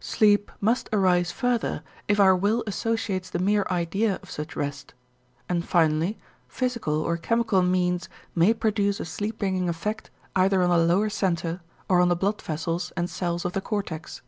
[0.00, 4.92] Sleep must arise further if our will associates the mere idea of such rest,
[5.48, 10.76] and finally physical or chemical means may produce a sleep bringing effect either on the
[10.76, 14.20] lower center or on the blood vessels and cells of the cortex.